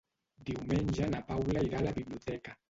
[0.47, 2.59] Diumenge na Paula irà a la biblioteca.